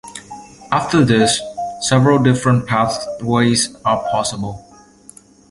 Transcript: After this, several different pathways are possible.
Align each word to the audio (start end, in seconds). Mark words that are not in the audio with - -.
After 0.71 1.05
this, 1.05 1.39
several 1.81 2.23
different 2.23 2.65
pathways 2.65 3.75
are 3.85 4.01
possible. 4.09 4.67